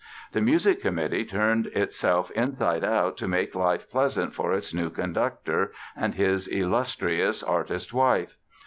[0.31, 5.73] The Music Committee turned itself inside out to make life pleasant for its new conductor
[5.95, 8.35] and his illustrious artist wife.